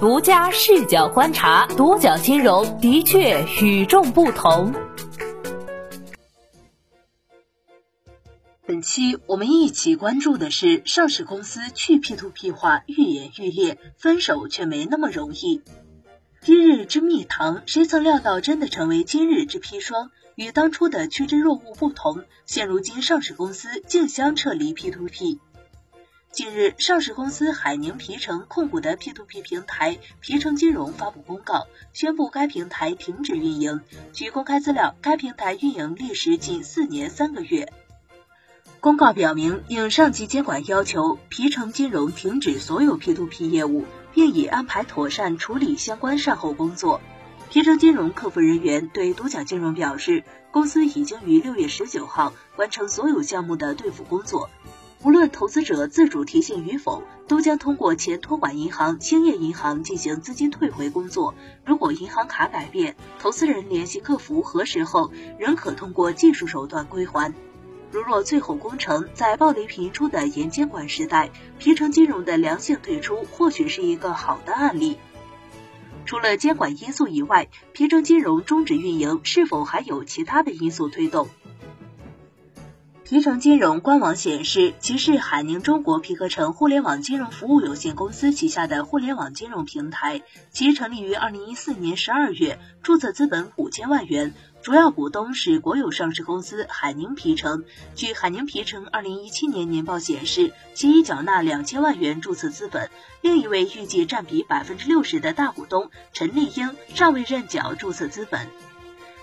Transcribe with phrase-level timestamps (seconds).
[0.00, 4.72] 独家视角观察，独角金融的确与众不同。
[8.64, 15.62] 本期我们一起关注的是上市公司去 P to P 化愈演愈烈，分手却没那么容易。
[16.42, 20.12] 今日之蜜糖，谁曾料到真的成为今日之砒霜？
[20.36, 25.40] 与当初的趋之若鹜不同，现如今上市公司竞相撤离 P to P。
[26.30, 33.80] 近日，上市公司海宁皮城控股的 P2P 平台皮城金融发布公告，宣布该平台停止运营。
[34.12, 37.72] 据公开资料，该平台运营历时近四年三个月。
[38.78, 47.00] 公告表明，应上级监管要求，皮城金融停止所有 P2P 业务，并已安排妥善处理相关善后工作。
[47.50, 50.22] 皮城金融客服人员对独角金融表示，
[50.52, 54.50] 公司已经于六月十九号完成所有项目的兑付工作。
[55.04, 61.34] 无论投资者自主提现与否，都将通过前托管银行兴业银行进行资金退回工作。
[61.64, 67.32] 如果银行卡改变，投资人联系客服核实后，仍可通过技术手段归还。
[67.92, 74.98] 如若最后工程在暴雷频出的严监管时代，平城金融的良性退出或许是一个好的案例。
[76.04, 81.28] 除了监管因素以外，平城金融终止运营是否还有其他的因素推动？
[83.08, 90.20] 皮城金融官网显示，其是海宁中国皮革城互联网金融服务有限公司旗下的互联网金融平台。
[90.50, 97.64] 其成立于二零一四年十二月，注册资本五千万元，主要股东是国有上市公司海宁皮城。
[97.94, 102.90] 据海宁皮城二零一七年年报显示，其已缴纳两千万元注册资本。
[103.22, 108.48] 另一位预计占比百分之六十的大股东陈立英尚未认缴注册资本。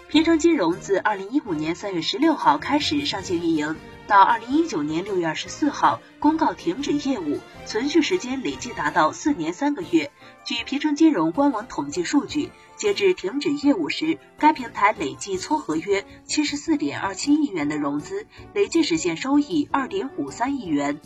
[0.07, 3.75] 平城金融自二零一五年三月十六号开始上线运营，
[4.05, 10.11] 到二零一九年六月二十四号公告停止业务，存续时间累计达到四年三个月。
[10.45, 21.01] 据平城金融官网统计数据，截至停止业务时，该平台累计撮合约七十四点二七亿元的融资，累计实现收益二点五三亿元。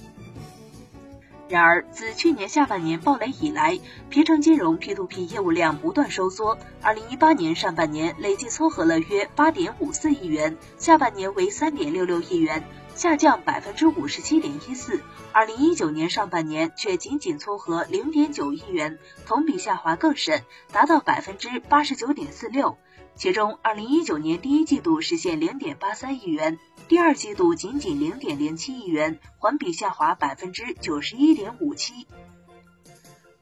[1.50, 3.80] 然而，自去年下半年暴雷以来，
[4.10, 6.60] 皮城金融 P2P 业务量不断收缩。
[6.80, 15.02] 二零一八年上半年累计撮合了约八点五四亿元，下半年为三点六六亿元，下降百分之五十七点一四。
[15.32, 22.78] 二零一九年上半年却仅仅撮合零点九亿元，同比下滑更甚，达到百分之八十九点四六。
[23.20, 26.58] 其中，二零一九年第一季度实现零点八三亿元。
[26.88, 32.08] 第二季度仅仅零点零七亿元，环比下滑百分之九十一点五七。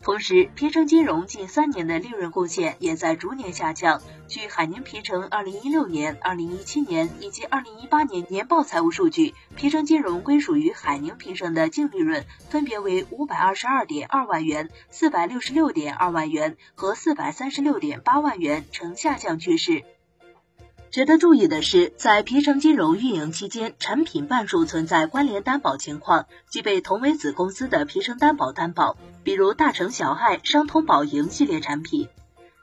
[0.08, 4.02] 同时，皮城金融近三年的利润贡献也在逐年下降。
[4.30, 19.84] 据海宁皮城二零一六年、二零一七年以及二零一八年年报财务数据，皮城金融归属于海宁皮城的净利润分别为五百二十二点二万元、四百六十六点二万元和四百三十六点八万元，呈下降趋势。
[20.90, 32.08] 值得注意的是，在皮城金融运营期间，产品半数存在关联担保情况，即被同为子公司的皮城担保担保，比如大成小爱、商通宝盈系列产品。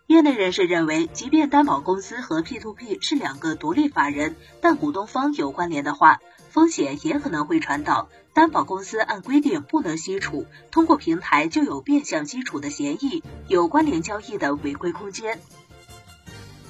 [0.06, 6.20] 业内人士认为，即便担保公司和 P2P 是两个独立法人，但股东方有关联的话，
[6.50, 8.08] 风险也可能会传导。
[8.32, 15.40] 担保公司按规定不能吸储，通过平台就有变相吸储的嫌疑，有关联交易的违规空间。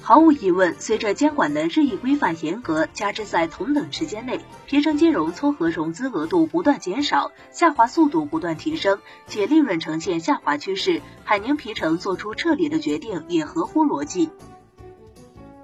[0.07, 14.29] 毫无疑问，随着监管的日益规范严格，加之在同等时间内，皮城金融撮合融资额度不断减少，下滑速度不断提升，且利润呈现下滑趋势，海宁皮城做出撤离的决定也合乎逻辑。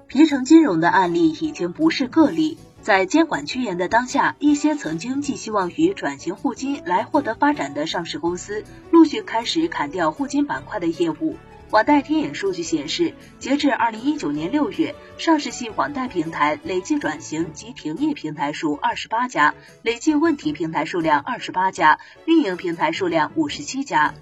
[0.08, 11.36] 皮城金融的案例已经不是个例，在监管趋严的当下，一些曾经寄希望于转型互金来获得发展的上市公司，陆续开始砍掉互金板块的业务。
[11.72, 24.12] 网贷天眼数据显示，截至二零一九年六月，上市系网贷平台累计转型及停业平台数二十八家，累计问题平台数量二十八家，运营平台数量五十七家。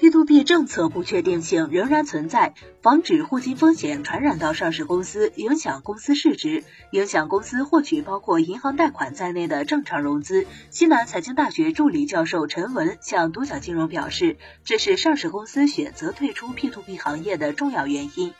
[0.00, 6.62] P to P 政策不确定性仍然存在，防止互金风险传染到上市公司，影响公司市值，
[6.92, 10.46] 影响公司获取包括银行贷款在内的正常融资。
[10.70, 18.32] 西南财经大学助理教授陈文向独角金融表示，这是上市公司选择退出 P to P 行业的重要原因。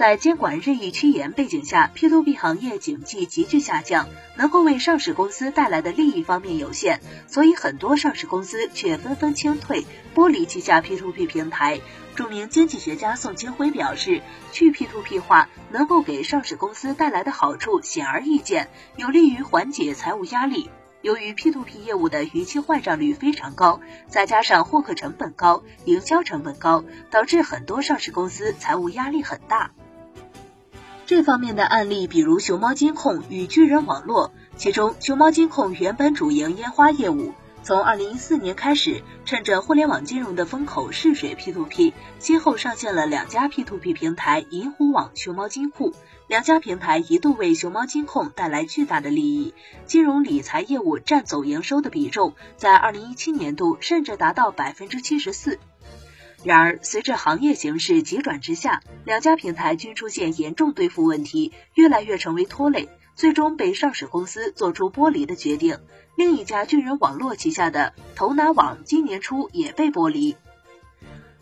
[0.00, 11.82] 在监管日益趋严背景下，P2P 行业景气急剧下降，能够为上市公司带来的利益方面有限，所以很多上市公司却纷纷清退，剥离旗下 P2P 平台。
[12.16, 20.70] 著名经济学家宋清辉表示，去 P2P 化能够给上市公司带来的好处显而易见，有利于缓解财务压力。
[21.02, 29.72] 由于 P2P 业务的逾期坏账率非常高，再加上获客成本高、营销成本高，导致很多上市公司财务压力很大。
[31.10, 37.34] 这方面的案例，比如熊猫金控与巨人网络，其中熊猫金控原本主营烟花业务，
[37.64, 45.92] 从二零一四年开始，趁着互联网金融的风口试水 P2P，先后上线了两家 P2P 平台银狐网、熊猫金库。
[46.28, 49.52] 两家平台一度为熊猫金控带来巨大的利益，
[49.86, 55.58] 金融理财业务占总营收的比重在二零一七年度甚至达到百分之七十四。
[56.42, 65.78] 然而，随着行业形势急转直下，两家平台均出现严重兑付问题，越来越成为拖累，最终被上市公司做出剥离的决定。
[66.16, 70.36] 另一家巨人网络旗下的头拿网今年初也被剥离。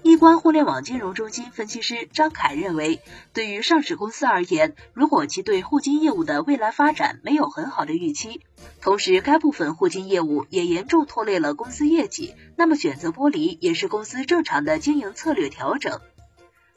[0.09, 3.03] 易观互联网金融中心分析师张凯认为，
[3.35, 8.41] 对于上市公司而言，如果其对互金业务的未来发展没有很好的预期，
[8.81, 16.01] 同时该部分互金业务也严重拖累了公司业绩，那么选择剥离也是公司正常的经营策略调整。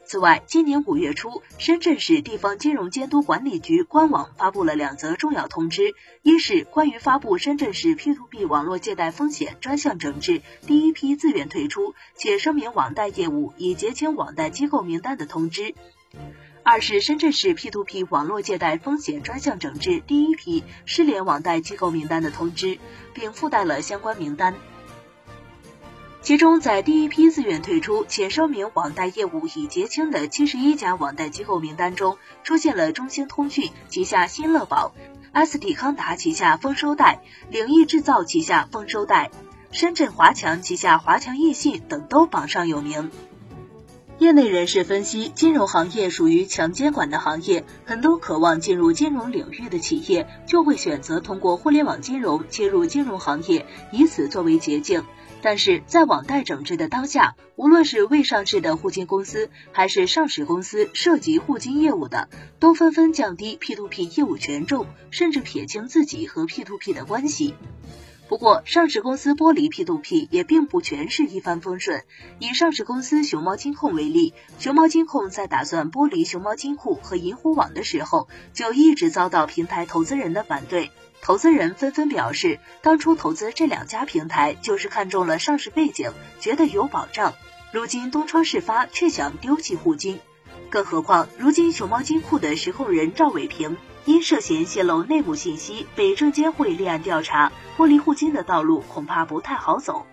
[0.03, 15.75] 此外，今年五月初，深圳市地方金融监督管理局官网发布了两则重要通知：一是关于发布深圳市 P2P 网络借贷风险专项整治第一批自愿退出且声明网贷业务已结清网贷机构名单的通知；
[16.63, 22.79] 二是深圳市 P2P 网络借贷风险专项整治第一批失联网贷机构名单的通知，
[23.13, 24.55] 并附带了相关名单。
[26.23, 34.93] 其中，在第一批自愿退出且声明网贷业务已结清的七十一家网贷机构名单中，出现了中兴通讯旗下新乐宝、
[35.31, 39.31] 阿斯匹康达旗下丰收贷、领益制造旗下丰收贷、
[39.71, 43.09] 深圳华强旗下华强易信等都榜上有名。
[44.21, 55.03] 业内人士分析，金融行业属于强监管的行业，很多渴望进入金融领域的企业就会选择通过互联网金融切入金融行业，以此作为捷径。
[55.41, 62.29] 但是在网贷整治的当下，无论是未上市的互金公司，还是上市公司涉及互金业务的，
[62.59, 67.55] 都纷纷降低 P2P 业务权重，甚至撇清自己和 P2P 的关系。
[68.31, 72.05] 不过，上市公司剥离 P2P 也并不全是一帆风顺。
[72.39, 80.91] 以上市公司熊猫金控为例，熊猫金控在打算剥离熊猫金库和银狐网的时候，就一直遭到平台投资人的反对。
[81.21, 87.33] 投资人纷纷表示，当初投资这两家平台就是看中了上市背景，觉得有保障。
[87.73, 90.21] 如今东窗事发，却想丢弃互金。
[90.69, 93.75] 更何况，如今熊猫金库的实控人赵伟平
[94.05, 100.05] 因涉嫌泄露内幕信息，被证监会立案调查，剥离互金的道路恐怕不太好走。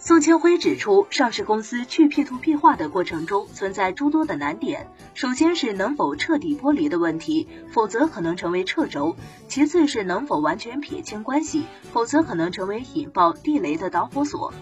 [0.00, 9.16] 宋清辉指出，上市公司去 P to P 化的过程中存在诸多的难点，首先是能否彻底剥离的问题，否则可能成为掣肘；
[9.48, 14.54] 其次是能否完全撇清关系，否则可能成为引爆地雷的导火索。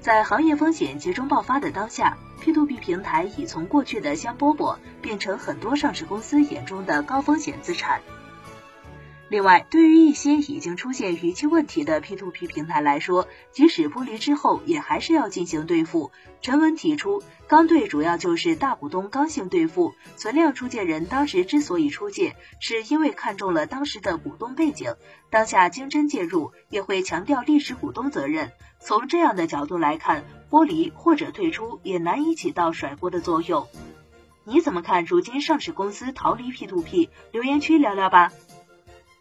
[0.00, 8.00] 在行业风险集中爆发的当下，P2P 平台已从过去的香饽饽变成很多上市公司眼中的高风险资产。
[9.34, 16.12] 另外，对于一些已经出现逾期问题的 P2P 平台来说，即使剥离之后，也还是要进行兑付。
[16.40, 24.94] 陈文提出，刚兑主要就是大股东刚性兑付，存量出借人当时之所以出借，是因为看中了当时的股东背景，
[25.30, 28.52] 当下经真介入也会强调历史股东责任。
[28.78, 33.66] 从这样的角度来看，剥离或者退出也难以起到甩锅的作用。
[34.44, 35.04] 你怎么看？
[35.04, 38.30] 如今上市公司逃离 P2P，留言区聊聊吧。